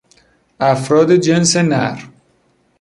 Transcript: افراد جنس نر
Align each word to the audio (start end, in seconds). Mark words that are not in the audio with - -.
افراد 0.59 1.11
جنس 1.15 1.55
نر 1.57 1.99